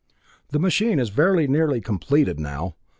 The 0.49 0.57
machine 0.57 0.97
is 0.97 1.09
very 1.09 1.47
nearly 1.47 1.79
completed 1.79 2.39
now. 2.39 2.73